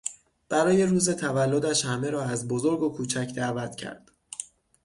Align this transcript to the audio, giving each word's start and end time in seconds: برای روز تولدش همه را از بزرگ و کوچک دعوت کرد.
برای 0.49 0.85
روز 0.85 1.09
تولدش 1.09 1.85
همه 1.85 2.09
را 2.09 2.23
از 2.23 2.47
بزرگ 2.47 2.81
و 2.81 2.89
کوچک 2.89 3.33
دعوت 3.35 3.75
کرد. 3.75 4.11